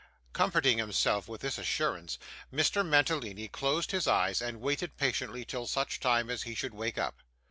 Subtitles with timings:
[0.33, 2.17] Comforting himself with this assurance,
[2.51, 2.83] Mr.
[2.83, 7.19] Mantalini closed his eyes and waited patiently till such time as he should wake up.